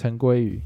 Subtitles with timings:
[0.00, 0.62] 陈归宇。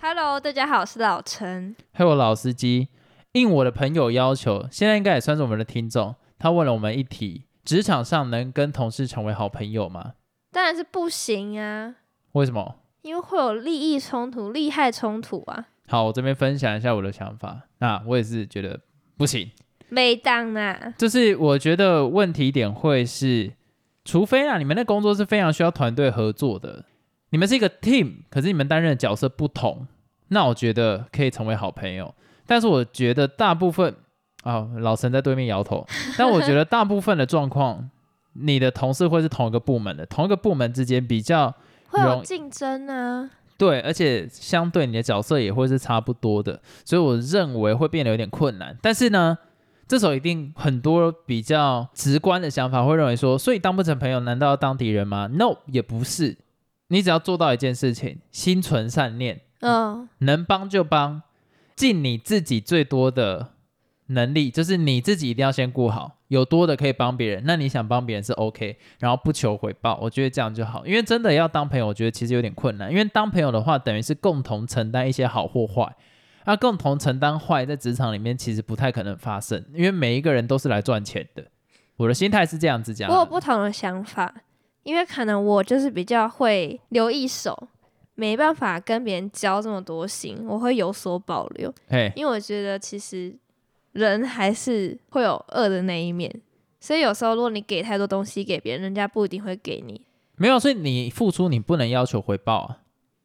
[0.00, 1.74] Hello，大家好，我是老陈。
[1.92, 2.86] 还有老司机，
[3.32, 6.14] 应我的朋友要求，现在应该也算是我们的听众。
[6.38, 10.14] 他问了我们一题：职场上能跟同事成为好朋友吗？
[10.50, 11.94] 当然是不行啊，
[12.32, 12.76] 为什么？
[13.02, 15.66] 因为会有利益冲突、利害冲突啊。
[15.88, 17.62] 好，我这边分享一下我的想法。
[17.78, 18.80] 那我也是觉得
[19.16, 19.50] 不行，
[19.88, 23.52] 没当啊，就是我觉得问题点会是，
[24.04, 26.84] 除非啊，你们的工作是非常需要团队合作的，
[27.30, 29.86] 你们是一个 team，可是你们担任的角色不同，
[30.28, 32.14] 那我觉得可以成为好朋友。
[32.46, 33.94] 但是我觉得大部分
[34.42, 35.86] 啊、老陈在对面摇头，
[36.18, 37.88] 但我觉得大部分的状况，
[38.34, 41.54] 你的同事会是同一个部门的，同一个部门之间比较
[41.88, 43.30] 会有竞争啊。
[43.56, 48.76] 对，而且相对你的角色也会是差不多的，所以我认为会变得有点困难。
[48.82, 49.38] 但是呢，
[49.86, 56.38] 这时候一定很多比较直观的想法会认为说，所以当不成朋友，难道要当敌人吗？No，也不是。
[56.88, 61.22] 你只要做到一件事情，心存善念，嗯，能帮就帮，
[61.76, 63.51] 尽你自己最多的
[64.12, 70.86] 能力，就是你自己一定要先顾好，有多的可以帮别人，那你想帮别人是 OK，然后不求回报，我觉得这样就好。
[70.86, 75.94] 因为真的要当朋友，我觉得其实有点困难，因为当朋友的话，等于是共同承担一些好或坏。
[76.44, 81.44] 那共同承担坏，在职场里面其实不太可能发生，因为每一个人都是来赚钱的。
[81.96, 83.08] 我的心态是这样子讲。
[83.08, 84.34] 我有不同的想法，
[84.82, 87.68] 因为可能我就是比较会留一手，
[88.16, 93.32] 没办法跟别人交这么多心，我会有所保留，嘿，因为我觉得其实
[93.92, 96.40] 人还是会有恶的那一面，
[96.80, 100.00] 所以有时候如果你给太多东西给别人，人家不一定会给你。
[100.36, 102.78] 没有，所以你付出你不能要求回报啊。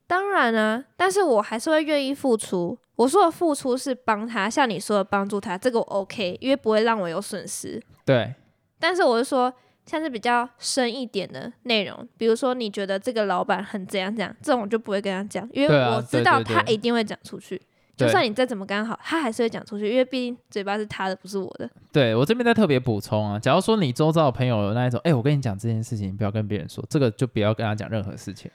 [0.05, 2.77] 当然啊，但是我还是会愿意付出。
[2.95, 7.81] 我说的付出是帮他，像你说的帮助他，这个我 OK，因为不会让我有损失。
[8.05, 8.33] 对，
[8.79, 9.53] 但是我是说，
[9.85, 17.61] 像是比较深一点的内容，比如说你觉得这个老板很怎样怎样，这种我就不会跟他讲，因为我知道他一定会讲出去。
[17.97, 21.69] 算你再怎么刚好，他还是会讲出去，因为毕竟嘴巴是他的，不是我的。
[21.91, 28.51] 对我这边再特别补充啊，假如说你周遭的朋友有那一种，哎、我跟你讲这件事情，你不要跟别人说，这个就不要跟他讲任何事情，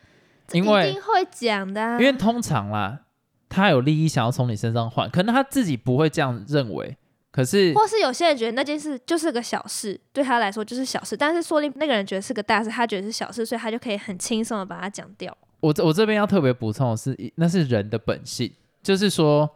[0.52, 3.00] 因为一定会讲的、啊，因为通常啦，
[3.48, 6.96] 他有利益想要从你身上换，可能他自己不会这样认为，
[7.30, 15.36] 可是或是有些人觉得那件事就是个小事，对他来说就是小事，但是说不定那个人觉得是个大事，他觉得是小事，所以他就可以很轻松的把它讲掉。
[15.60, 19.48] 我这我这边要特别补充的是，那是人的本性，就是说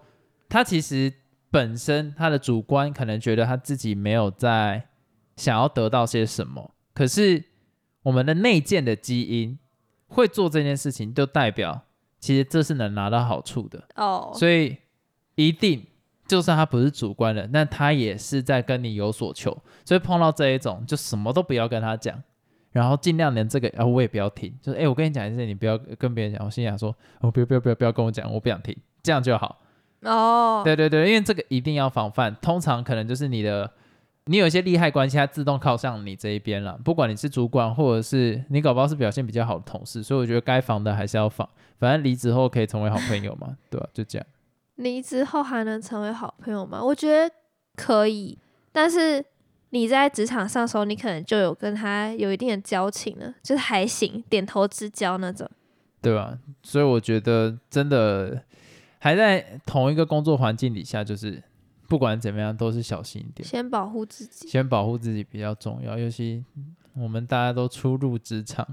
[0.48, 1.12] 他其实
[1.50, 4.88] 本身他的主观可能觉得他自己没有在
[5.36, 7.44] 想要得到些什么，可是
[8.02, 9.58] 我们的内建的基因
[10.06, 11.82] 会做这件事情，就代表
[12.20, 14.76] 其实这是能拿到好处的，哦，所以
[15.34, 15.84] 一定
[16.26, 22.22] 就算他不是主观的，那他也是在跟你有所求，所以碰到这一种就什么都不要跟他讲。
[22.72, 26.44] 然后尽量连这个啊，我也不要听，就是哎、诶我跟你讲一件事，你不要跟别人讲。
[26.44, 28.76] 我心想说，哦，不要不要不要不要跟我讲，我不想听，
[29.06, 29.60] 这样就好。
[30.02, 33.70] 哦，对对对，因为这个一定要防范，通常可能就是你的，
[34.24, 36.78] 你有一些利害关系，它自动靠向你这一边了。
[36.84, 41.48] 不管你是主管，或者是你搞不好是表现比较好的同事，所以我觉得该防的还是要防。
[41.78, 44.26] 反正离职后可以成为好朋友嘛， 对吧、就这样。
[44.76, 46.82] 离职后还能成为好朋友吗？
[46.82, 47.34] 我觉得
[47.76, 48.36] 可以，
[48.72, 49.24] 但是
[49.70, 55.48] 你在职场上的时候，你可能就有跟他有一定的交情了，就是还行，点头之交那种。
[56.02, 56.38] 对吧？
[56.62, 58.42] 所以我觉得真的
[59.06, 61.40] 还在同一个工作环境底下，就是
[61.86, 64.48] 不管怎么样都是小心一点，先保护自己。
[64.48, 65.96] 先保护自己比较重要。
[65.96, 66.44] 尤其
[66.92, 68.66] 我们大家都初入职场，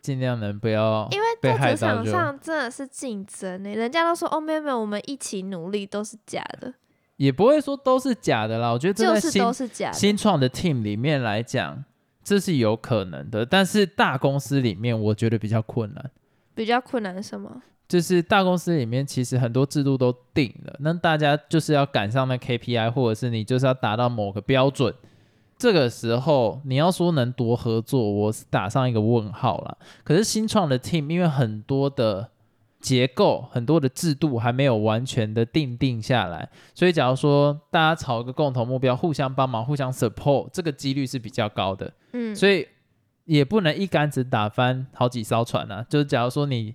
[0.00, 6.72] 尽量能不要因为在职场上真的是竞争呢、人家都说哦，没有没有，我们一起努力都是假的，
[7.18, 8.70] 也不会说都是假的啦。
[8.70, 9.92] 我觉得这就是都是假的。
[9.92, 11.84] 新创的 team 里面来讲，
[12.24, 16.10] 这是有可能的，但是大公司里面我觉得比较困难。
[16.54, 17.60] 比较困难是什么？
[17.88, 24.94] 就是大公司里面其实很多制度都定了，那大家就是要赶上那 KPI，或者是你就是要达到某个标准。
[25.58, 29.78] 这个时候你要说能多合作，我是打上一个问号了。
[30.04, 32.28] 可是新创的 team 因为很多的
[32.78, 41.90] 结构、很多的制度还没有完全的定定下来，所以假如说大家朝一个共同目标，互相帮忙、互相 support，这个几率是比较高的。
[42.12, 42.68] 嗯，所以
[43.24, 45.86] 也不能一竿子打翻好几艘船啊。
[45.88, 46.74] 就是假如说你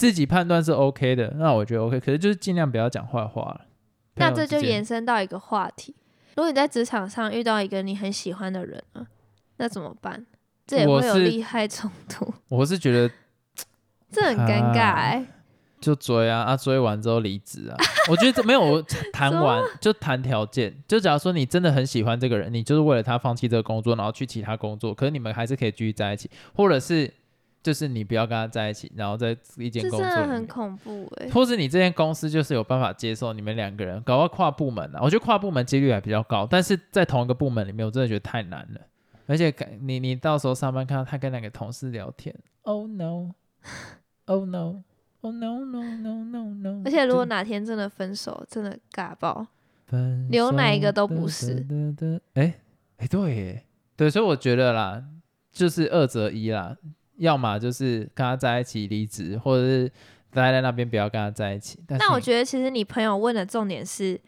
[0.00, 3.66] 自己判断是 OK 的，那我觉得 OK，可是就是尽量不要讲坏话了。
[4.14, 5.94] 那这就延伸到一个话题：
[6.36, 9.06] 如果你在职场上遇到一个你很喜欢的人啊，
[9.58, 10.24] 那怎么办？
[10.66, 13.12] 这也会有利害冲突， 我是觉得
[14.10, 15.26] 这很尴尬啊哎、
[15.82, 17.76] 就追啊啊，追完之后离职啊。
[18.08, 18.82] 我觉得这没有我
[19.12, 27.12] 谈完就谈条件，就假如说你真的很喜欢这个人，你就是为了他放弃这个工作，然后去其他工作，可是你们还是可以继续在一起，或者是
[27.62, 30.16] 就是你不要跟他在一起，然后在一间这工作里面。
[30.16, 38.80] 真的很恐怖哎、或是你这间公司就是有办法接受你们两个人，搞到跨部门啊，我觉得跨部门几率还比较高，但是在同一个部门里面，我真的觉得太难了。
[39.26, 49.46] 而且感你你到时候上班看到他跟那个同事聊天，Oh no，Oh no，Oh no no no no no，而且如果哪天真的分手，真的尬爆。
[49.86, 51.66] 分留哪一个都不是
[52.34, 52.54] 哎
[52.98, 53.64] 哎对耶
[53.96, 55.04] 对，所以我觉得啦，
[55.50, 56.76] 就是二择一啦，
[57.20, 59.88] 要么就是跟他在一起离职，或者是
[60.32, 61.78] 待在那边不要跟他在一起。
[61.86, 64.18] 但那我觉得其实你朋友问的重点是，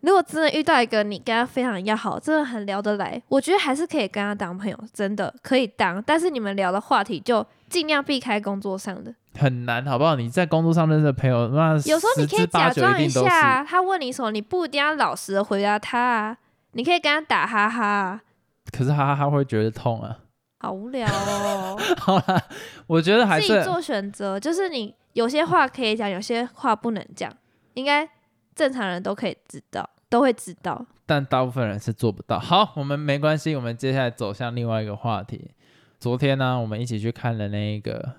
[0.00, 6.02] 如果真的遇到一个你跟他非常要好，真的很聊得来，我觉得还是可以跟他当朋友，真的可以当。
[6.06, 9.12] 但是你们聊的话题就尽量避开工作上的。
[9.38, 10.14] 很难，好不好？
[10.16, 13.08] 你在工作上认识的朋友，那有时候你可以假装一。
[13.08, 16.38] 下啊，他问你什么，你不一定要老实的回答他啊，
[16.72, 18.22] 你可以跟他打哈哈啊。
[18.70, 20.18] 可是哈哈哈会觉得痛啊。
[20.58, 22.42] 好无聊哦， 好啦，
[22.86, 27.32] 我觉得还是自己做选择，就是你有些话可以讲，有些话不能讲，
[27.74, 28.08] 应该
[28.54, 30.86] 正常人都可以知道，都会知道。
[31.04, 32.38] 但大部分人是做不到。
[32.38, 35.52] 好，我们没关系，我们接下来走向另外一个话题。
[36.00, 38.14] 昨天呢，我们一起去看了那一个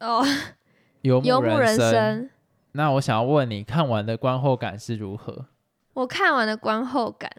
[0.00, 0.22] 哦，
[1.02, 1.76] 《游游牧人。
[1.76, 2.30] 生，
[2.72, 5.46] 那我想要问你，看完的观后感是如何？
[5.94, 7.30] 我看完的观后感，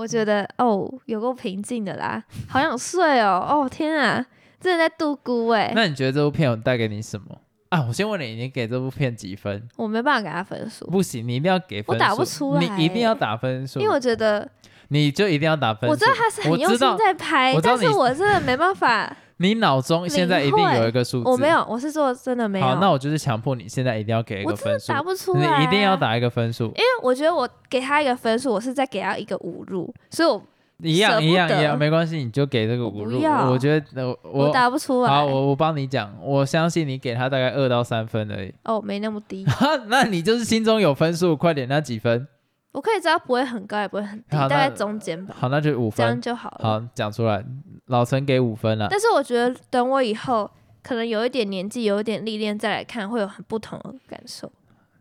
[0.00, 4.24] 我觉得哦，有够平静的啦，好想睡哦，哦天啊，
[4.58, 7.36] 真的在度孤哎，那你觉得这部片有带给你什么
[7.68, 7.84] 啊？
[7.86, 9.68] 我先问你，你给这部片几分？
[9.76, 11.92] 我没办法给他分数，不行，你一定要给分数。
[11.92, 14.48] 我打不出来你一定要打分数，因为我觉得
[14.88, 15.92] 你就一定要打分数。
[15.92, 21.28] 我知道他是很用心在拍我，知道但是我真的没办法，你脑中现在一定有一个数字。
[21.28, 21.48] 我没。
[21.48, 25.90] 有，我是说真的没有，好，那我就是强迫你现在一定要给一个分数打，不出你来，一定要。
[26.00, 30.40] 打一个分数，因为我觉得我给他一个分数，我是在给他一个侮辱，所以我
[30.78, 33.18] 一样一样一样，没关系，你就给这个我五入。
[33.18, 35.10] 不要我觉得呃我我打不出来。
[35.10, 38.54] 好，我我帮你讲，我相信你给他大概二到三分而已。
[38.64, 39.44] 哦，没那么低，
[39.88, 42.26] 那你就是心中有分数，快点，那几分？
[42.72, 46.20] 我可以知道不会很高，也不会很低，大概中间吧，好，那就五分这样。
[46.20, 46.80] 就好了。
[46.80, 47.44] 好，讲出来，
[47.86, 48.86] 老陈给五分了。
[48.88, 50.48] 但是我觉得等我以后
[50.82, 54.50] 可能有一点年纪，有一点历练再来看，会有很不同的感受。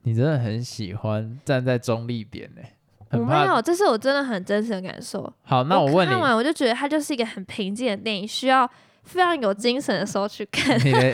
[0.01, 2.62] 你真的很喜欢站在中立点呢、
[3.12, 3.18] 我。
[3.19, 5.31] 没有，这是我真的很真实的感受。
[5.44, 8.68] 好，那我问你看，完我就觉得它就是一个很平静的电影，需要
[9.04, 10.75] 非常有精神的时候去看。
[10.83, 11.13] 你的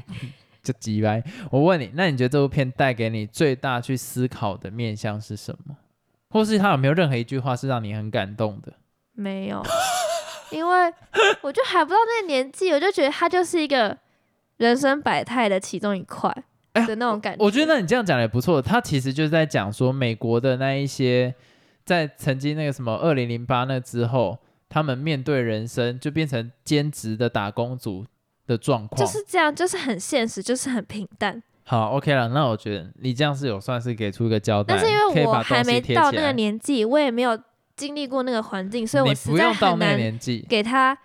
[0.62, 1.22] 就几掰。
[1.50, 5.76] 我问你，那你觉得这部片带给你最大去思考的面向是什么？
[6.30, 8.72] 或是他有没有任何一句话是让你很感动的？
[9.12, 9.62] 没有，
[10.50, 10.92] 因为
[11.42, 13.96] 我就还不到那个年纪，我就觉得他就是一个
[14.56, 16.34] 人生百态的其中一块
[16.72, 17.44] 的那种感觉。
[17.44, 18.62] 我觉得你这样讲也不错。
[18.62, 21.34] 他其实就是在讲说，美国的那一些
[21.84, 24.38] 在曾经那个什么二零零八那之后，
[24.68, 28.06] 他们面对人生就变成兼职的打工族
[28.46, 28.98] 的状况。
[28.98, 31.42] 就是这样，就是很现实，就是很平淡。
[31.70, 32.26] 好，OK 了。
[32.30, 37.40] 那我觉得你这样是有算是给出一个交代，但是因为我还没到那个年纪，我也没有
[37.76, 40.44] 经历过那个环境，所以我实在很难年纪。
[40.48, 40.98] 给他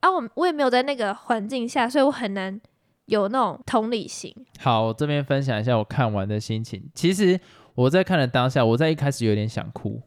[0.00, 2.60] 啊，我我也没有在那个环境下，所以我很难
[3.06, 4.30] 有那种同理心。
[4.58, 6.90] 好，我这边分享一下我看完的心情。
[6.94, 7.40] 其实
[7.74, 10.02] 我在看的当下，我在一开始有点想哭，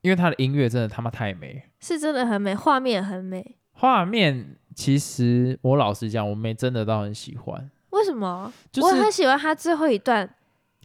[0.00, 3.56] 因为他的音乐真的他妈太美了，是真的很美，画面很美。
[3.72, 8.52] 画面其实我老实讲，我没真的到很喜欢，为什么？
[8.70, 10.26] 就是我很喜欢他最后一段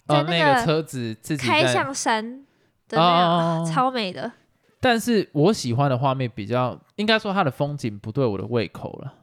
[0.07, 2.45] 在呃那个那车子自己在，开向山
[2.87, 4.31] 的那哦超美的。
[4.79, 9.13] 但是我喜欢的画面比较，应该说它的风景不对我的胃口了，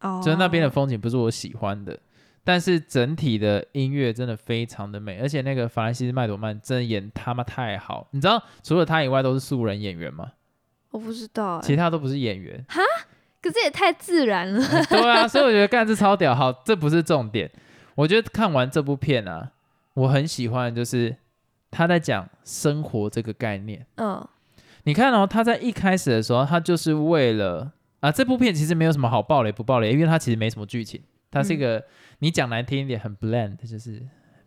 [0.00, 1.98] 哦，就是那边的风景不是我喜欢的。
[2.44, 8.06] 但是整体的音乐真的非常的美，而且那个法兰西斯麦朵曼真的演他妈太好。
[8.12, 10.32] 你知道除了他以外都是素人演员吗？
[10.90, 12.64] 我不知道、欸，其他都不是演员。
[13.40, 14.60] 可是也太自然了。
[14.88, 16.34] 对啊，所以我觉得干这超屌。
[16.34, 17.50] 好，这不是重点。
[17.94, 19.52] 我觉得看完这部片啊，
[19.94, 21.16] 我很喜欢的就是
[21.70, 23.86] 他在讲生活这个概念。
[23.96, 24.26] 嗯，
[24.84, 31.84] 你看哦，他在一开始的时候，他就是为了啊，这部片其实没有什么好爆雷不爆雷，因为它其实没什么剧情，它是一个、
[32.20, 34.00] 你讲难听一点很 bland，就是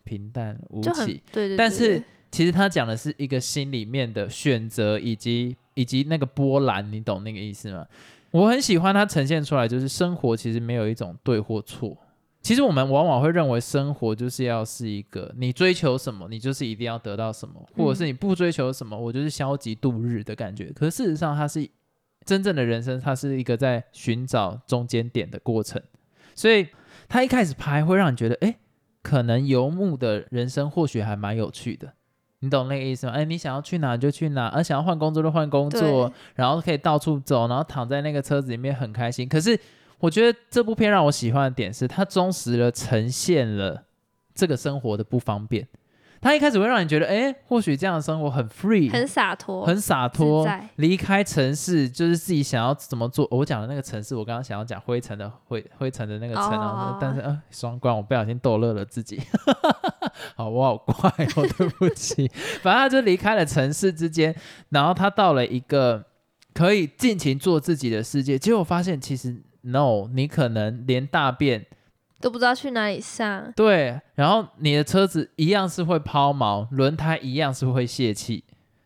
[0.03, 1.21] 平淡无奇。
[1.31, 1.57] 对对对。
[1.57, 7.85] 但是其实他讲的是一个心里面的选择，以及以及那个波澜，你懂那个意思吗？
[8.31, 11.97] 我很喜欢它呈现出来，就是生活其实没有一种对或错。
[12.41, 20.71] 其实我们往往会认为生活就是要是一个你追求什么，你就是一定要得到什么，或者是你不追求什么，我就是消极度日的感觉。
[20.73, 21.69] 可事实上，它是
[22.25, 25.79] 真正的人生，它是一个在寻找中间点的过程。
[26.33, 26.67] 所以
[27.09, 28.55] 他一开始拍会让你觉得，哎，
[29.03, 31.93] 可能游牧的人生或许还蛮有趣的。
[32.41, 33.13] 你懂那个意思吗？
[33.13, 39.29] 哎，你想要去哪就去哪，而想要换工作就换工作，然后可以到处走，然后躺在那个车子里面很开心。
[39.29, 39.57] 可是
[39.99, 43.83] 我觉得这部片让我喜欢的点是，它忠实的呈现了
[44.33, 45.67] 这个生活的不方便。
[46.23, 50.47] 他一开始会让你觉得，哎，或许这样的生活很 free，很洒脱，很洒脱。
[50.75, 53.27] 离开城市就是自己想要怎么做。
[53.31, 59.19] 我讲的那个城市，我刚刚想要讲灰尘的灰灰尘的那个城啊，但是呃，双关，我不小心逗乐了自己。
[60.35, 62.27] 好，我好怪哦， 对不起。
[62.61, 64.35] 反正他就离开了城市之间，
[64.69, 66.05] 然后他到了一个
[66.53, 68.37] 可以尽情做自己的世界。
[68.37, 71.65] 结果发现，其实 no，你可能连大便。
[72.19, 78.43] 都不知道去哪里上，对，然后你的车子一样是会抛锚，轮胎一样是会泄气，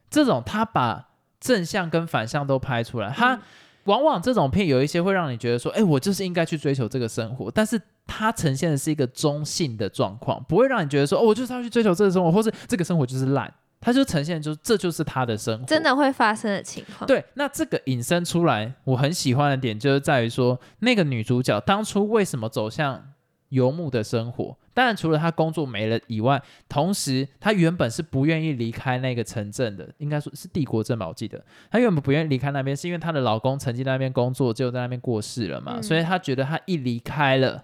[0.09, 3.37] 这种他把正向跟反向都拍出来，他
[3.85, 13.51] 往往这种片有一些会让你觉得说，哎，我就是应该去追求这个生活，但是它呈现的是一个中性的状况，不会让你觉得说，哦，我就是要去追求这个生活，或是这个生活就是烂，
[13.81, 17.07] 它就呈现就这就是他的生活，真的会发生的情况。
[17.07, 23.11] 对，那这个引申出来，我很喜欢的点就是在于说，那个女主角当初为什么走向。
[23.49, 31.41] 游牧的生活，当然除了他工作没了以外，同时他原本是不愿意离开那个城镇的，应该说是帝国镇吧，我记得。
[31.71, 37.63] 他原本不愿意离开那边，是因为她的老公曾经在那边工作，就在那边过世了嘛，所以她觉得她一离开了，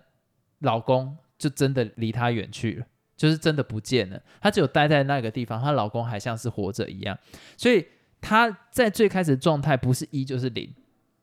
[0.59, 2.85] 老公就真的离她远去了，
[3.17, 7.19] 就是真的不见了，她只有待在那个地方，她老公还像是活着一样，
[7.57, 7.85] 所以
[8.21, 10.73] 她在最开始的状态不是一就是零，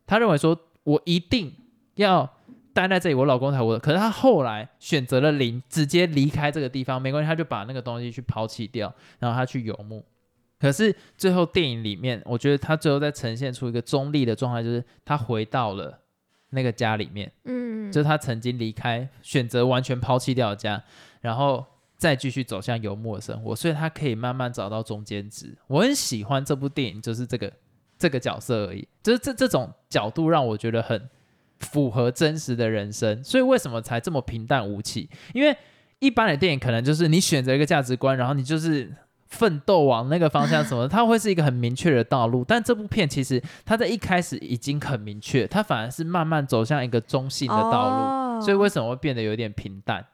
[0.07, 1.55] 她认为说我一定
[1.95, 2.35] 要。
[2.87, 3.79] 待在这里，我老公才活。
[3.79, 10.05] 可是他后来选择了零，直接离开这个地方，没关系，他就把那个东西去抛弃掉，然后他去游牧。
[10.61, 15.99] 可是最后电影里面，我觉得他最后在呈现出一个中立的状态，就是他回到了
[16.51, 20.83] 那个家里面，嗯，就是他曾经离开，选择完全抛弃掉的家，
[21.21, 21.65] 然后
[21.97, 25.57] 再继续走向游牧的生活，所以他可以慢慢找到中间值。
[25.67, 27.53] 我很喜欢这部电影，就是这个
[27.97, 31.09] 这个角色而已，就是这这种角度让我觉得很。
[31.61, 35.09] 符合真实的人生，所以为什么才这么平淡无奇？
[35.35, 35.57] 因为
[35.99, 38.93] 一般的电影可能就是你选择一个价值观，然后你就是
[39.27, 42.45] 奋斗往那个方向什么，它会是一个很明确的道路。
[42.45, 48.41] 但这部片其实它在一开始已经很明确，它反而是慢慢走向一个中性的道路。
[48.41, 50.07] 所以为什么会变得有点平淡？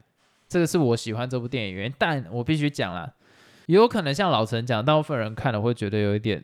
[0.49, 1.95] 这个是我喜欢这部电影原因。
[1.99, 3.13] 但我必须讲了，
[3.67, 6.43] 也有可能像老陈讲，大部分人看了会觉得有一点。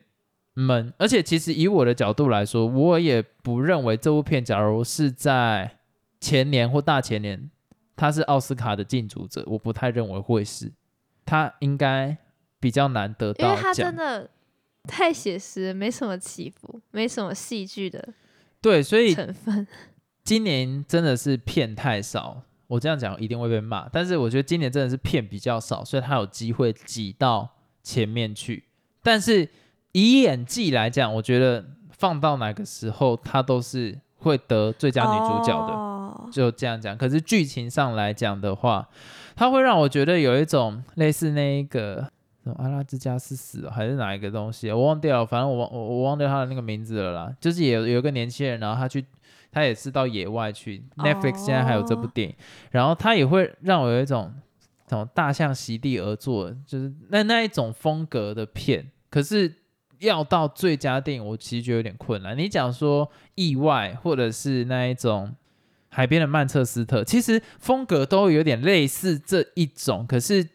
[0.61, 5.79] 闷，而且其实以我的角度来说，我也不认为这部片，假如是在
[6.21, 7.51] 前年或大前年，
[7.97, 10.73] 他是奥斯卡的竞逐者，我不太认为会是，
[11.25, 12.17] 他应该
[12.59, 14.29] 比较难得到，因为他真的
[14.85, 18.13] 太写实，没什么起伏，没什么戏剧的，
[18.61, 19.67] 对，所以成分，
[20.23, 28.65] 今年真的是片太少，我这样讲一定会被骂，但是我觉得今年真的是片比较少，所以他有机会挤到前面去，
[29.03, 29.49] 但是。
[29.93, 36.97] 以演技来讲，我觉得放到哪个时候，她都是会得最佳女主角的，就这样讲。
[36.97, 38.89] 可是剧情上来讲的话，
[39.35, 42.09] 它会让我觉得有一种类似那一个
[42.45, 45.27] 什么阿拉之加是死还是哪一个东西，我忘掉了。
[45.27, 47.35] 反正我忘我我忘掉他的那个名字了啦。
[47.41, 49.05] 就是有有一个年轻人，然后他去
[49.51, 50.85] 他也是到野外去。
[50.99, 52.35] Netflix 现在还有这部电影，
[52.71, 54.33] 然后他也会让我有一种
[54.89, 58.89] 什么大象席地而坐，就是那那一种风格的片。
[59.11, 59.57] 可是。
[60.01, 62.37] 要到最佳电影，我其实觉得有点困难。
[62.37, 65.35] 你讲说意外，或者是那一种
[65.89, 70.49] 海边的曼彻斯特，其实风格都有点类似这一种，可是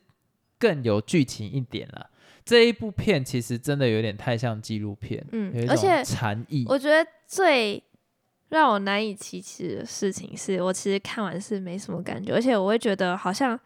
[0.57, 2.09] 更有剧情一点了。
[2.43, 6.63] 这一部片其实真的有点太像纪录片，嗯，而且禅意。
[6.69, 7.81] 我觉得最
[8.49, 13.59] 让我难以启齿的事情是，我其实看完是没什么感觉，而且我会觉得好像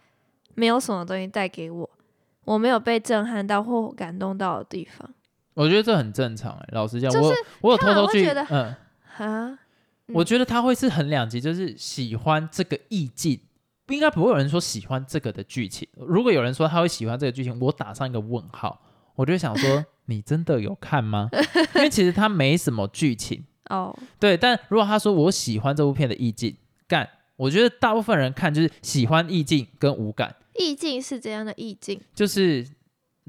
[0.56, 1.90] 没有什么东西带给我，
[2.46, 5.14] 我没有被震撼到或感动到的地方。
[5.60, 8.74] 我觉得这很正常哎，老实讲，我我有偷偷去，嗯
[9.18, 9.60] 啊，
[10.14, 13.38] 我觉得他会是很两极，就是喜欢这个意境，
[13.90, 15.86] 应该不会有人说喜欢这个的剧情。
[15.98, 18.82] 如果有人说他会喜欢这个剧情，我打上一个问号，
[19.16, 21.30] 我就想说， 你真的有看吗？
[21.76, 23.94] 因为其实他没什么剧情 哦。
[24.18, 26.56] 对，但如果他说我喜欢这部片的意境，
[26.88, 30.34] 干，我觉得大部分人看就是喜欢意境跟无感。
[30.56, 32.00] 意境是怎样的意境？
[32.16, 32.66] 就是。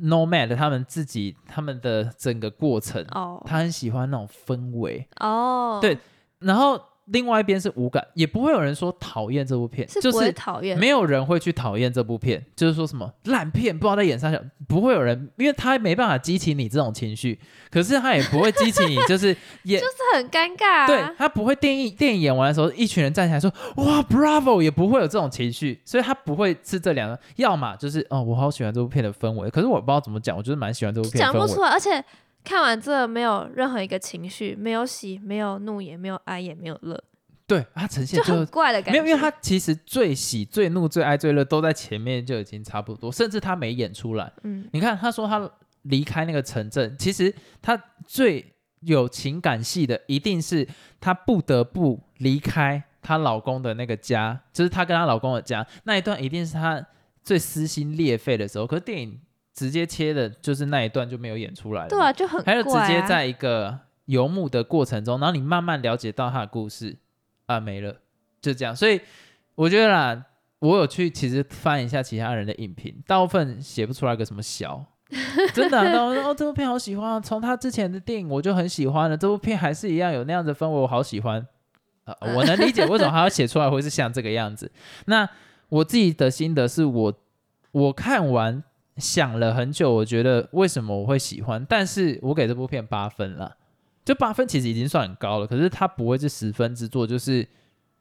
[0.03, 5.99] Nomad 他们自己他们的整个过程，哦，他很喜欢那种氛围哦，对。
[6.39, 6.81] 然后
[7.13, 17.39] 另外一边是无感，也不会有人说讨厌这部片，是不会就是讨厌，没有人会去讨厌这部片，就是说什么烂片，不知道在演啥小，不会有人，因为他没办法激起你这种情绪，
[17.71, 20.87] 可是他也不会激起你， 就是也就是很尴尬、啊。
[20.87, 31.39] 对他不会电影电影演完的时候，一群人站起来说哇 Bravo，也不会有这种情绪，所以他不会是这两个，要么就是哦我好喜欢这部片的氛围，可是我不知道怎么讲，我就是蛮喜欢这部片的氛围。
[31.39, 32.05] 讲不出来，而且
[32.43, 37.03] 看完这没有任何一个情绪，没有喜，没有怒，也没有哀，也没有乐，
[37.47, 39.01] 对，他呈现就就很怪的感觉。
[39.03, 44.33] 没有，因为他其实最喜、最怒、最爱、最乐都在前面就已经差不多，甚至他没演出来。
[44.45, 45.51] 嗯，你看，他说他
[45.83, 50.67] 离开那个城镇，其实他最有情感戏的，一定是
[51.01, 56.83] 她不得不离开她老公的那个家，就是她跟她老公的家那一段，一定是她
[57.23, 58.67] 最撕心裂肺的时候。
[58.67, 59.21] 可是电影
[59.61, 62.87] 直接切的就是那一段就没有演出来了，对啊，就很怪、还有啊。
[62.87, 66.97] 直接在一个游牧的过程中，然后你慢慢了解到他的故事
[67.45, 67.95] 啊，没了，
[68.41, 68.75] 就这样。
[68.75, 68.99] 所以
[69.57, 70.25] 我觉得啦，
[70.61, 74.83] 我有去其实翻一下其他人的影评，大部分写不出来个什么小。
[75.53, 77.21] 真的、啊，然后说哦，这部片好喜欢啊！
[77.21, 81.47] 从他之前的电影我就很喜欢了，这部片还是一样有那样子的氛围，我好喜欢。
[82.05, 84.73] 啊、我能理解为什么他要写出来会是像这个样子。
[85.05, 85.29] 那
[85.69, 87.15] 我自己的心得是我
[87.73, 88.65] 我看完
[89.01, 93.57] 想了很久，我觉得为什么我会喜欢，但是我给这部片八分了，
[94.05, 97.49] 就八分其实已经算很高了，可是它不会是十分之作，就是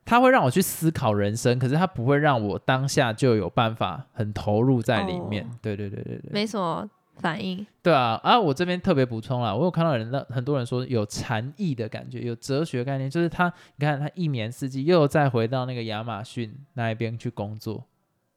[0.05, 5.43] 它会让我去思考人生，可是它不会让我当下就有办法很投入在里面。
[5.43, 7.65] 哦对对对对对，没什么反应。
[7.83, 8.39] 对啊啊！
[8.39, 17.83] 我这边特别补充啦，我有看到人，很多人说有禅意的感觉，有哲学概念，就是他，你看他一年四季又再回到那个亚马逊那一边去工作。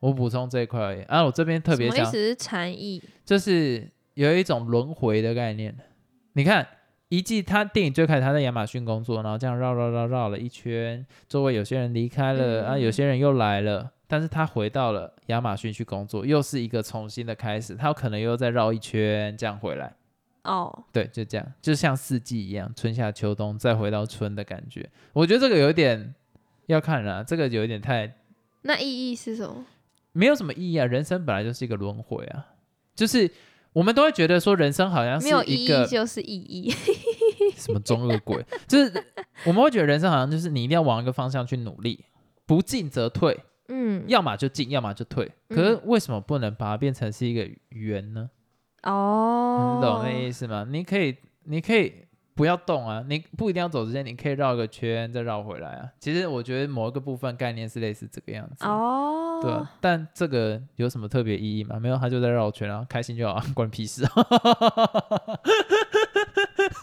[0.03, 3.01] 我补充这一块而已啊，我这边特别想什么意思是禅意？
[3.25, 5.73] 就是有一种轮回的概念。
[6.33, 6.67] 你看
[7.09, 19.95] 一季，他电影最开始他在亚马逊工作，然后这样绕绕绕绕了一圈，周围有些人离开了、啊，嗯有些人又来了，但是他回到了亚马逊去工作，又是一个重新的开始，他可能又再绕一圈这样回来。
[20.43, 24.91] 哦，对，就这样，就像四季一样，春夏秋冬再回到春的感觉。
[25.13, 26.13] 我觉得这个有点
[26.67, 28.13] 要看人啊，这个有一点太
[28.63, 29.65] 那意义是什么？
[30.13, 30.87] 没有什么意义啊。
[30.87, 32.47] 人生本来就是一个轮回啊，
[32.95, 33.31] 就是
[33.73, 36.75] 我们都会觉得说人生好像是没有意一个义就是意义。
[37.57, 38.93] 什么中二鬼，就是
[39.45, 42.05] 我们会觉得人生好像就是你一定要往一个方向去努力，
[42.47, 45.31] 不进则退，嗯，要么就进，要么就退。
[45.49, 48.31] 可是为什么不能把它变成是一个圆呢？
[48.83, 50.67] 哦，你懂那意思吗？
[50.69, 51.93] 你可以，你可以
[52.35, 55.89] 不要动啊，你不一定要走直线，你可以绕个圈再绕回来啊。
[56.01, 58.65] 其实我觉得某一个部分概念是类似这个样子。
[58.65, 61.79] 哦，对啊，但这个有什么特别意义吗？
[61.81, 64.13] 没有，他就在绕圈啊，开心就好啊， 关屁事啊！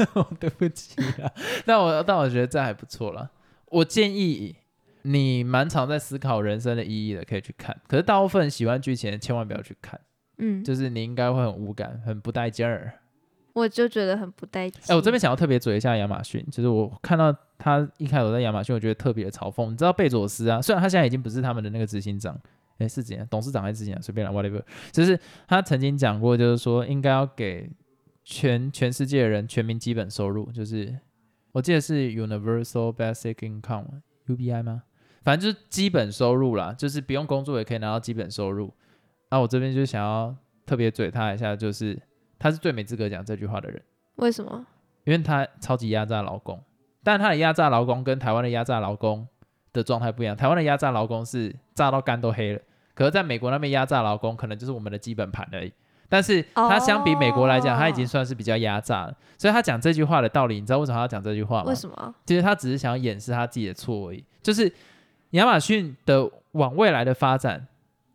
[0.40, 1.32] 对不起啊，
[1.66, 3.30] 但我但我觉得这还不错啦。
[3.68, 4.56] 我建议
[5.04, 7.76] 你蛮常在思考人生的意义的，可以去看。
[7.88, 10.00] 可是大部分喜欢剧情的，千万不要去看，
[10.38, 12.94] 嗯，就是你应该会很无感，很不带劲儿。
[13.54, 14.82] 我就觉得很不带劲。
[14.88, 19.70] 哎、我这边想要特别嘴一下亚马逊，就是我看到他一开始在亚马逊，我觉得特别的嘲讽。
[19.70, 22.40] 你知道贝佐斯啊，虽然他现在已经不是他们的那个执行长，
[22.78, 24.62] 哎、是执行董事长还是执行长，随便啦，whatever。
[24.92, 27.70] 就是他曾经讲过，就是说应该要给
[28.24, 30.98] 全全世界的人全民基本收入，就是
[31.52, 34.84] 我记得是 Universal Basic Income UBI 吗？
[35.24, 38.74] 反正就是基本收入啦，就是不用工作也可以拿到基本收入。
[39.32, 40.36] 那我这边就想要
[40.66, 42.00] 特别嘴他一下，就是
[42.40, 43.80] 他是最没资格讲这句话的人。
[44.16, 44.66] 为什么？
[45.04, 46.62] 因为她超级压榨劳工，
[47.04, 49.28] 但她的压榨劳工跟台湾的压榨劳工
[49.74, 50.36] 的状态不一样。
[50.36, 52.62] 台湾的压榨劳工是榨到肝都黑了，
[52.94, 55.72] 可是在美国那边压榨劳工可能就是我们的基本盘而已。
[56.12, 59.16] 但是他相比美国来讲，哦他已经算是比较压榨了。
[59.38, 61.76] 所以他讲这句话的道理，你知道为什么他要讲这句话吗为？
[61.76, 62.16] 什么？
[62.26, 64.24] 其实他只是想要掩饰他自己的错而已。
[64.42, 64.72] 就是
[65.32, 67.68] 亚马逊的往未来的发展，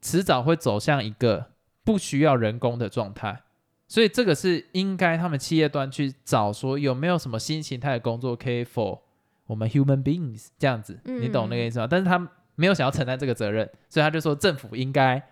[0.02, 1.46] 迟早会走向一个
[1.84, 3.40] 不需要人工的状态。
[3.86, 8.98] 所以这个是应该他们企业端去找说有没有什么新形态的工作可以 for
[9.46, 11.86] 我们 human beings 这样子，你懂那个意思吗？
[11.88, 12.18] 但是他
[12.54, 15.22] 没有想要承担这个责任，所以他就说政府应该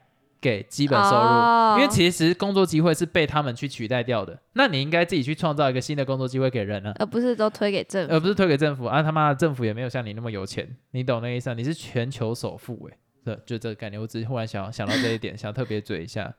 [0.40, 1.16] 给基本收入。
[1.16, 8.12] 哦因为其实工作机会是被他们去取代掉的，那你应该自己去创造一个新的工作机会给人呢、而不是都推给政府。
[8.12, 9.02] 而不是推给政府啊！
[9.02, 11.54] 他妈的，政府也没有像你那么有钱，你懂那个意思吗？
[11.56, 13.98] 你是全球首富诶，对，就这个概念。
[13.98, 16.30] 我只是忽然想想到这一点，想特别嘴一下。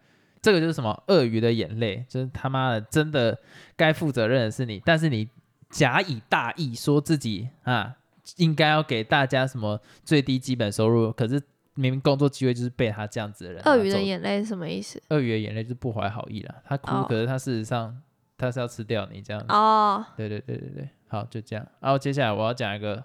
[0.44, 3.40] 这个就是什么鳄鱼的眼泪，就是他妈的真的
[3.78, 5.30] 该负责任的是你，但是你
[5.70, 7.96] 假以大义说自己啊
[8.36, 11.42] 应该要给大家什么最低基本收入，可是
[11.76, 15.02] 明明工作机会就是被他这样子的人鳄鱼的眼泪是什么意思？
[15.10, 17.98] 鳄鱼的眼泪就是不怀好意了，他哭，哦可是他事实上
[18.38, 19.48] 他是要吃掉你这样子。
[19.50, 21.66] 哦，对对对对对，好，就这样。
[21.80, 23.02] 然后接下来我要讲一个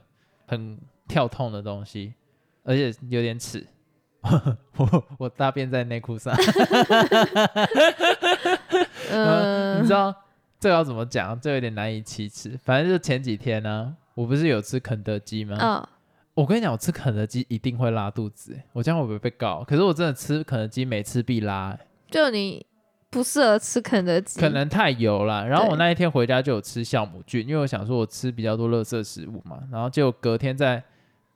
[0.48, 2.14] 很跳痛的东西，
[2.64, 3.64] 而且有点耻。
[4.76, 6.34] 我 我大便在内裤上，
[9.10, 10.14] 嗯，你知道
[10.58, 11.38] 这要怎么讲？
[11.40, 12.58] 这有点难以启齿。
[12.62, 15.56] 反正就前几天呢、我不是有吃肯德基吗？
[15.60, 15.86] 嗯，
[16.34, 19.64] 我跟你讲，我吃肯德基一定会拉肚子欸，我这样会不会被告？
[19.64, 21.78] 可是我真的吃肯德基每次必拉欸，
[22.10, 22.66] 就你
[23.10, 25.46] 不适合吃肯德基，可能太油了。
[25.46, 30.82] 然后我那一天回家就有吃酵母菌，因为我想说我吃比较多垃圾食物嘛，然后就隔天在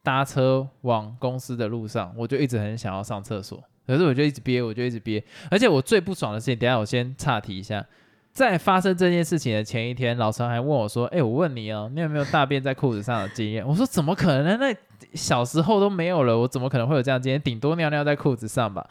[0.03, 5.23] 搭车往公司的路上，我就一直很想要上厕所，可是我就一直憋，我就一直憋。
[5.51, 7.85] 而且我最不爽的事情，等下我先岔题一下。
[8.33, 14.59] 在发生这件事情的前一天，老陈还问我说：“哎、我问你哦，你有没有大便在裤子上的经验？”我说：“怎么可能？
[14.59, 14.75] 那
[15.13, 17.39] 小时候都没有了，我怎么可能会有这样经验？
[17.43, 18.89] 顶多尿尿在裤子上吧。”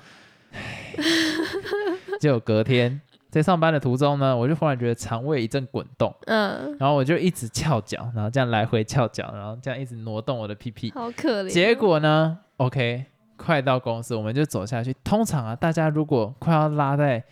[2.21, 10.91] 就隔天在上班的途中呢，我就忽然觉得肠胃一阵滚动，嗯，然后我就一直翘脚，然后这样来回翘脚，然后这样一直挪动我的屁屁。
[10.91, 11.49] 好可怜哦。
[11.49, 13.05] 结果呢，OK，
[13.37, 14.93] 快到公司，我们就走下去。
[15.01, 17.23] 通常啊，大家如果快要拉在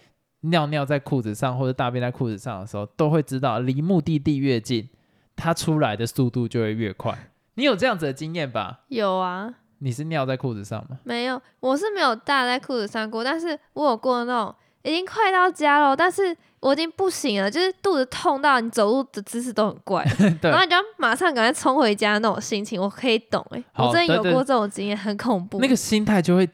[0.41, 4.88] 尿尿在裤子上或者大便在裤子上的时候，都会知道离目的地越近，
[5.35, 7.13] 它出来的速度就会越快。
[7.55, 8.79] 你有这样子的经验吧？
[8.88, 10.97] 有啊，你是尿在裤子上吗？
[11.03, 14.55] 没有，我是没有大在裤子上过，但是我有过那种
[14.89, 20.04] 已经快到家了，但是我已经不行了，就是肚子痛到你走路的姿势都很怪，
[20.41, 25.60] 然后你就要马上赶快冲回家那种心情，我可以懂哎、好我真的有过这种经验，很恐怖。
[25.60, 26.49] 那个心态就会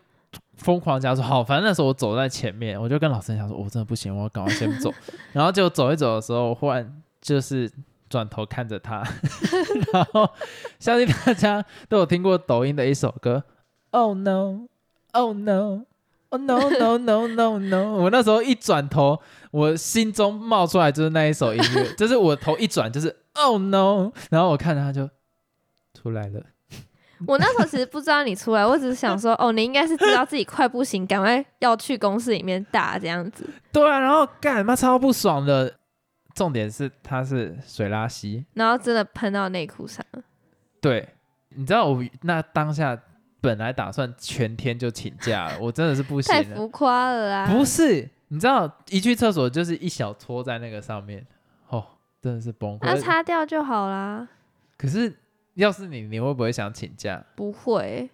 [0.57, 1.21] 疯狂加速。
[1.21, 4.93] 好，反正那时候我走在前面，我就跟老师讲说，我真的不行，我要赶快先走。
[5.33, 7.71] 然后就走一走的时候，忽然就是
[8.09, 9.03] 转头看着他，
[9.93, 10.29] 然后
[10.79, 13.43] 相信大家都有听过抖音的一首歌
[13.91, 14.67] ，Oh no,
[15.13, 15.85] Oh no。
[16.35, 17.93] Oh no no no no no！
[18.03, 19.17] 我那时候一转头，
[19.51, 25.09] 我心中冒出来就是那一首音乐， 就是我头一转就是 Oh no，然后我看着他就
[25.93, 26.41] 出来了。
[27.25, 35.73] 我那时候其实不知道你出来，我只是想说，哦，你应该是知道自己快不行，赶快要去公司里面打这样子，对啊，然后干妈超不爽的。
[36.33, 40.21] 重点是它是水拉稀，然后真的喷到内裤上了。
[40.81, 41.07] 对，
[41.51, 43.01] 你知道我那当下
[43.45, 46.43] 本来打算全天就请假了，我真的是不行了。
[46.43, 47.47] 太浮夸了啊！
[47.47, 51.23] 不是，你知道一去厕所就是一小撮在那个上面，
[51.69, 51.85] 哦，
[52.19, 52.97] 真的是崩溃那溃。
[52.97, 54.27] 擦掉就好啦。
[54.75, 55.15] 可是
[55.53, 57.23] 要是你，你会不会想请假？
[57.35, 58.09] 不会，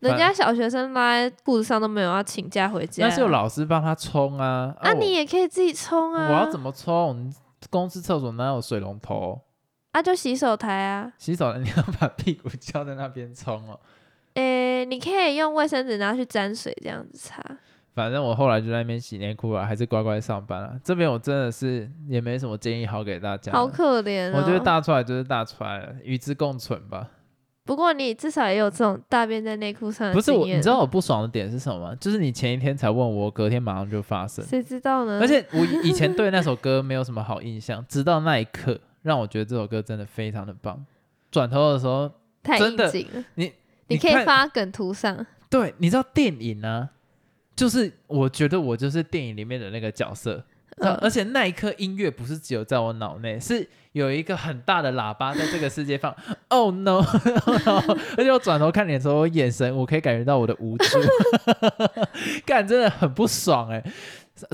[0.00, 3.08] 人家小学生拉在裤子上都没有要请假回家。
[3.08, 4.74] 那是有老师帮他冲啊。
[4.80, 6.28] 啊，我你也可以自己冲啊。
[6.28, 7.32] 我要怎么冲？
[7.70, 9.40] 公司厕所哪有水龙头？
[9.92, 11.10] 啊，就洗手台啊。
[11.16, 13.80] 洗手台你要把屁股翘在那边冲哦。
[14.34, 17.42] 诶、你可以用卫生纸拿去沾水这样子擦。
[17.94, 20.74] 反正我后来就在那边洗内裤啊，还是乖乖上班啊。
[20.82, 23.52] 这边我真的是也没什么建议好给大家。
[23.52, 24.38] 好可怜哦。
[24.38, 27.08] 我觉得大出来就是大出来了，与之共存吧。
[27.64, 31.96] 不过你至少也有这种大便在内裤上的不是我，你知道我不爽的点是什么吗？
[32.00, 34.44] 就是你前一天才问我，隔天马上就发生。
[34.44, 35.20] 谁知道呢？
[35.22, 40.84] 而且我以以前对那 首歌没有什么好印象，直到那一刻让我觉得这首歌真的非常的棒。
[41.30, 42.10] 转头的时候，
[42.42, 42.92] 太真的。
[43.36, 43.52] 你
[43.88, 45.26] 你可以发梗图上。
[45.50, 46.88] 对，你知道电影呢、
[47.54, 50.44] 就是我觉得我就是电影里面的那个角色，
[50.78, 56.12] 嗯而且那一刻音乐不是只有在我脑内，是有一个很大的喇叭在这个世界放。
[56.48, 57.04] Oh no！
[58.18, 60.98] 而且我转头看你的时候，我眼神我可以感觉到我的无助，
[62.44, 63.80] 干真的很不爽哎、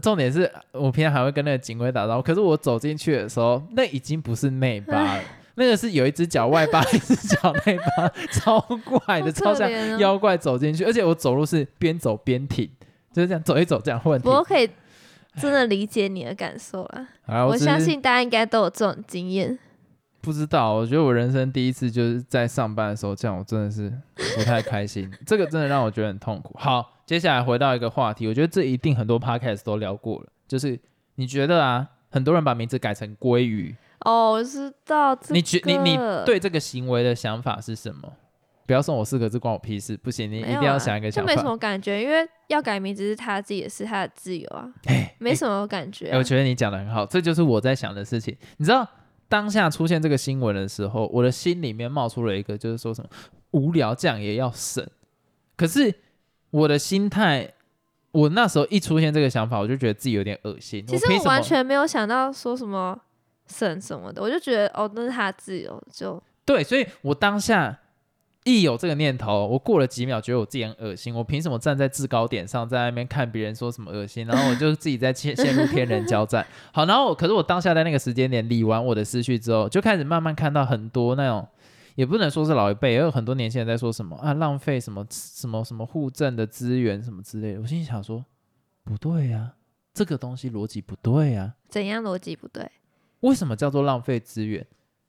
[0.02, 5.22] 重点是我平常还会跟那个警卫打招呼，可是我走进去的时候，那已经不是内八了。
[5.60, 12.66] 那个是有一只脚外八，一只脚内八，超怪的， 好超像妖怪走进去，而且我走路是边走边停，
[13.12, 14.22] 就是这样走一走这样换停。
[14.22, 14.66] 不过可以
[15.36, 17.06] 真的理解你的感受啦。
[17.26, 19.58] 好啦我相信大家应该都有这种经验。
[20.22, 23.92] 不知道，我觉得我人生第一次就是在上班的时候这样，我真的是
[24.36, 26.54] 不太开心， 这个真的让我觉得很痛苦。
[26.58, 30.80] 好，接下来回到一个话题，我觉得这一定很多 podcast 都聊过了，就是
[31.16, 35.34] 你觉得啊，很多人把名字改成鲑鱼，哦，我知道这个。
[35.34, 38.12] 你觉你你对这个行为的想法是什么？
[38.66, 39.96] 不要送我四个字，关我屁事！
[39.96, 41.28] 不行，你一定要想一个想法。
[41.28, 48.36] 就没什么感觉，因为要改名字是他自己的事，他的自由啊，哎没什么感觉、我觉得你讲的很好，这就是我在想的事情。
[48.58, 48.86] 你知道，
[49.28, 53.10] 当下出现这个新闻的时候，我的心里面冒出了一个，就是说什么
[53.50, 54.86] 无聊这样也要省。
[55.56, 55.92] 可是
[56.50, 57.52] 我的心态，
[58.12, 60.86] 我那时候一出现这个想法，我就觉得自己有点恶心。
[60.86, 62.96] 其实我完全没有想到说什么
[63.50, 67.78] 省什么的，我就觉得哦，那是他的自由，就对，所以我当下
[68.44, 71.14] 一有这个念头，我过了几秒，觉得我自己很恶心。
[71.14, 76.46] 我凭什么站在制高点上，在那边看别人说什么恶心，然后我就自己在陷陷入天人交战。
[76.72, 81.46] 好，然后可是我当下在那个时间点理完我的思绪之后，就开始慢慢看到很多那种。
[81.96, 87.60] 也不能说是老一辈，也有很多年轻人在说什么啊，浪费什么什么什么户政的资源什么之类的。
[87.60, 88.24] 我心里想说，
[88.84, 89.52] 不对呀、
[89.92, 92.70] 这个东西逻辑不对呀、怎样逻辑不对？
[93.20, 94.66] 为什么叫做浪费资源？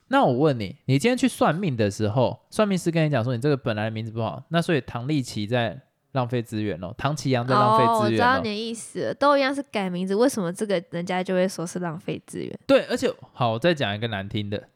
[0.08, 8.24] 那我问你，你今天去算命的时候，算命师跟你讲说你这个本来的名字不好，那所以唐立奇在浪费资源哦，唐奇阳在浪哦，费资源哦。
[8.24, 12.60] 知道你的意思了，都一样是改名字，为什么这个人家就会说是浪费资源？
[12.68, 14.68] 对，而且好，我再讲一个难听的，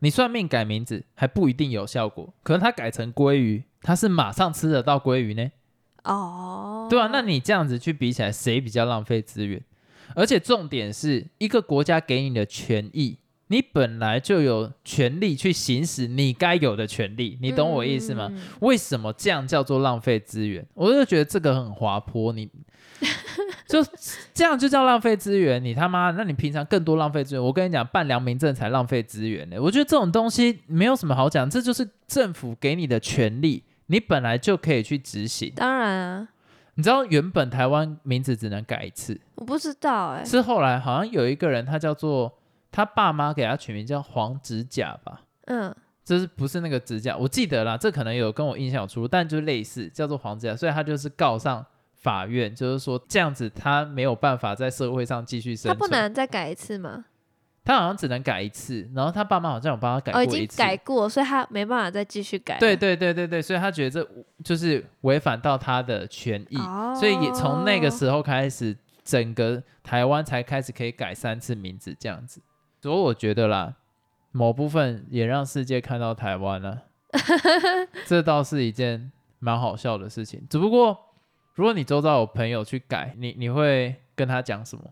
[0.00, 5.50] 你算命改名字还不一定有效果，可能他改成鲑鱼，他是马上吃得到鲑鱼呢，
[6.04, 9.62] 哦，对啊，那你这样子去比起来，谁比较浪费资源？
[10.14, 18.32] 而且重点是一个国家给你的权益，你本来就有权利去行使你该有的权利，你懂我意思吗？
[18.60, 20.64] 为什么这样叫做浪费资源？
[20.74, 22.48] 我就觉得这个很滑坡，你
[23.68, 23.84] 就
[24.32, 25.62] 这样就叫浪费资源？
[25.62, 27.42] 你他妈，那你平常更多浪费资源？
[27.42, 29.56] 我跟你讲，办良民证才浪费资源呢。
[29.60, 35.52] 我觉得这种东西没有什么好讲，这就是政府给你的权利，你本来就可以去执行。
[35.56, 36.28] 当然啊，
[36.74, 42.32] 你知道原本台湾名字只能改一次，我不知道哎、是后来好像有一个人，他叫做
[42.70, 45.20] 他爸妈给他取名叫黄指甲吧。
[45.46, 47.16] 嗯，就是不是那个指甲？
[47.16, 55.78] 我记得啦，这可能有跟我印象有出入，但就是类似叫做黄指甲，所以他就是告上法院，就是说这样子他没有办法在社会上继续生他。
[55.78, 57.04] 不能再改一次吗？
[57.64, 60.58] 他好像只能改一次，然后他爸妈好像有帮他改哦，已经过一次。
[60.58, 62.60] 改过，所以他没办法再继续改了。
[62.60, 64.08] 对对对对对，所以他觉得这
[64.42, 72.42] 就是违反到他的权益，哦，所以也从那个时候开始，整个台湾才开始可以改三次名字这样子。
[72.80, 73.76] 所以我觉得啦，
[74.32, 76.82] 某部分也让世界看到台湾了，
[78.06, 80.44] 这倒是一件蛮好笑的事情。
[80.50, 80.98] 只不过，
[81.54, 84.82] 如果你周遭有朋友去改，你你会跟他讲什么？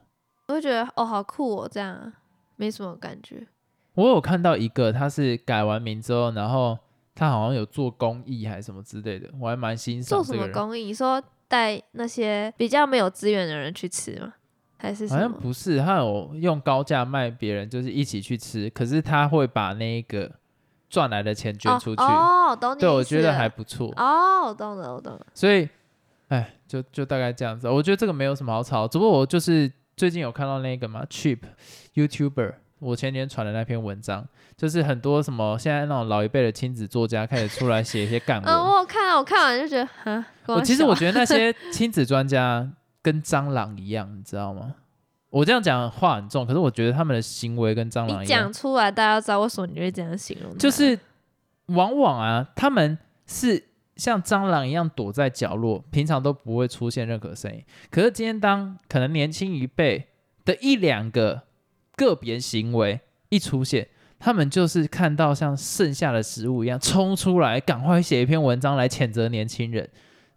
[0.46, 2.12] 我会觉得哦，好酷哦，这样啊，
[2.60, 3.46] 没什么感觉。
[3.94, 6.78] 我有看到一个，他是改完名之后，然后
[7.14, 10.38] 他好像有做公益还是什么之类的，我还蛮欣赏做什。
[10.38, 10.82] 么公益？
[10.84, 14.34] 你说带那些比较没有资源的人去吃吗？
[14.76, 15.32] 还是好像？
[15.32, 20.30] 不是，他有用高价卖别人，就是一起去吃，可是他会把那个
[20.90, 22.02] 赚来的钱捐出去。
[22.02, 23.90] 哦，哦懂你对，我觉得还不错。
[23.96, 25.26] 哦，我懂了，我懂了。
[25.32, 25.66] 所以，
[26.28, 27.68] 哎，就就大概这样子。
[27.68, 29.70] 我觉得这个没有什么好吵，只不过我就是
[30.00, 31.40] 最近有看到那个吗，Cheap
[31.94, 38.50] YouTuber，我前年传的那篇文章，就是很多什么现在那种老一辈的亲子作家开始出来写一些干文。
[38.50, 42.66] 嗯， 我有看了，我看完就觉得，啊，我其实我觉得那些 亲子专家
[43.02, 44.74] 跟蟑螂一样，你知道吗？
[45.28, 50.56] 我这样讲话很重，可是我觉得他们的行为跟蟑螂一样讲，出来，大家知道为什么你会这样形容。
[50.56, 50.98] 就是
[51.66, 53.62] 往往啊，他们是
[54.00, 57.62] 像蟑螂一样躲在角落，平常都不会出现任何声音。
[57.90, 60.06] 可是今天当可能年轻一辈
[60.46, 61.42] 的一两个
[61.96, 63.86] 个别行为一出现，
[64.18, 69.86] 他们就是看到像剩下的食物一样冲出来，赶快写一篇文章来谴责年轻人。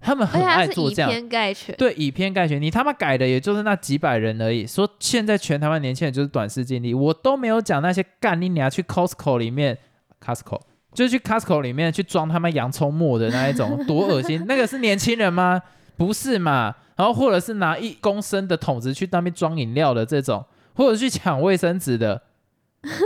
[0.05, 1.73] 他们很爱做这样，偏概全。
[1.77, 2.61] 对，以偏概全。
[2.61, 4.67] 你他妈改的也就是那几百人而已。
[4.67, 9.77] 说现在全台湾年轻人就是短视近利，我都没有讲那些干你娘去 Costco 里面
[10.21, 10.59] ，Costco
[10.93, 14.43] 就是去 Costco 里面去装他妈洋葱末的那一种， 多恶心！
[14.47, 15.61] 那个是年轻人吗？
[15.97, 16.73] 不是嘛？
[16.95, 22.21] 然后或者是拿一公升的桶子去那边装饮料的这种，或者去抢卫生纸的。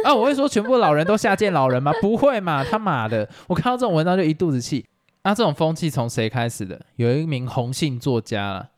[0.04, 1.92] 啊，我会说全部老人都下贱老人吗？
[2.02, 3.28] 不会嘛，他妈的！
[3.48, 4.86] 我看到这种文章就一肚子气。
[5.24, 6.80] 那、这种风气从谁开始的？
[6.96, 8.70] 有一名红姓作家啦，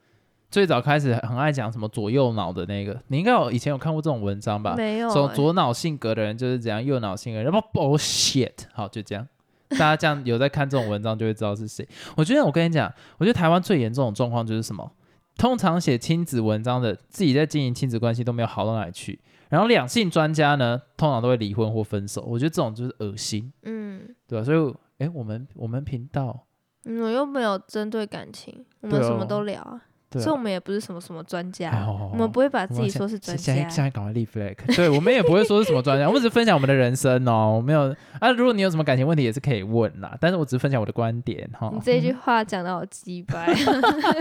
[0.49, 4.75] 最早开始很爱讲什么左右脑的那个，你应该有以前有看过这种文章吧？
[4.75, 9.27] 没有、说欸，左脑性格的人就是怎样，右脑性格然后 bullshit，好就这样。
[9.71, 11.87] 大家这样有在看这种文章就会知道是谁。
[12.17, 14.91] 我觉得我跟你讲，我觉得台湾最严重的状况就是什么？
[15.37, 19.19] 通常写亲子文章的，自己在经营亲子关系都没有好到哪里去。
[19.49, 22.23] 然后两性专家呢，通常都会离婚或分手。
[22.27, 26.45] 我觉得这种就是恶心，嗯，对吧、所以，哎，我们我们频道，
[26.85, 33.69] 嗯我又没有针对感情，我们什么哦都聊啊，对、啊，所以我们也不是什么什么专家我们不会把自己说是专现在家。
[33.69, 38.31] 现在赶快立 flag， 对我们也不会说是什么专家，我们只是分享我们的人生哦，我没有啊。
[38.31, 41.69] 如果你有什么感情问题，也是可以问啦，但是我只是分享我的观点哈。
[41.73, 43.53] 你这句话讲的好鸡掰，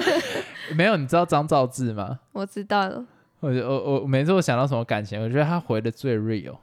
[0.77, 2.19] 没有，你知道张兆志吗？
[2.33, 3.05] 我知道了。
[3.41, 6.57] 我就我我每次我想到什么感情，我觉得他回的最 real。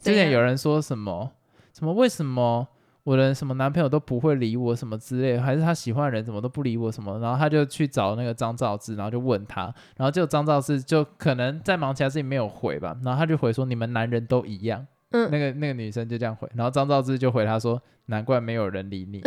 [0.00, 1.30] 之前有人说什么
[1.72, 2.68] 什么为什么
[3.06, 14.84] 我的什么男朋友都不会理我什么之类，还是他喜欢的人怎么都不理我什么，然后他就去找那个张兆志，然后就问他，然后就张兆志就可能在忙其他事情没有回吧，然后他就回说你们男人都一样。
[15.12, 19.22] 嗯那个那个女生就这样回，然后张兆志就回他说：“难怪没有人理你。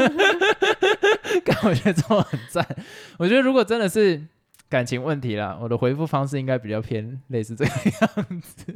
[1.44, 2.66] ”干，我觉得这种很赞。
[3.18, 4.18] 我觉得如果真的是
[4.70, 8.74] 感情问题啦，我的回复方式应该比较偏类似这个样子。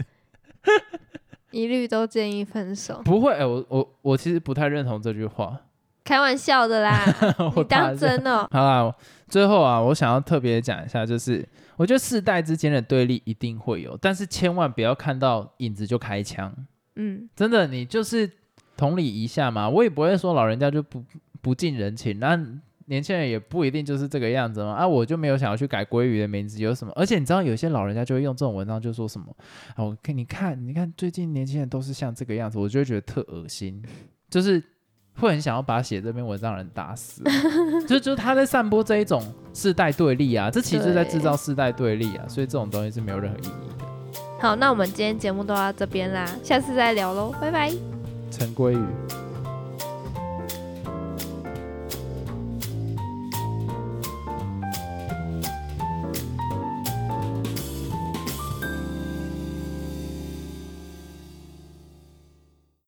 [1.55, 5.59] 一律都建议分手，不会，哎、我我我其实不太认同这句话。
[6.05, 7.01] 开玩笑的啦，
[7.57, 8.47] 我你当真哦？
[8.51, 8.95] 好啦，
[9.27, 11.43] 最后啊，我想要特别讲一下，就是
[11.77, 16.55] 我觉得世代之间的对立一定会有，但是千万不要看到影子就开枪。
[16.97, 18.31] 嗯，真的，你就是
[18.77, 21.03] 同理一下嘛，我也不会说老人家就不
[21.41, 22.39] 不近人情，那
[22.87, 24.73] 年轻人也不一定就是这个样子嘛。
[24.73, 26.93] 啊，我就没有想要去改鲑鱼的名字，有什么？
[26.95, 29.27] 而且你知道，有些老人家就会用这种文章就说什么
[29.75, 33.83] 啊，我看你看，你看最近年轻人都是像这个样子，我就会觉得特恶心，
[34.29, 34.63] 就是
[35.17, 37.23] 会很想要把写这篇文章的人打死。
[37.89, 43.85] 就就他在散播这一种世代对立啊，这其实在制造世代对立啊，所以这种东西是没有任何意义的。
[44.41, 47.73] 好，那我们今天节目都到这边啦，下次再聊喽，拜拜。
[48.31, 49.34] 陈鲑鱼。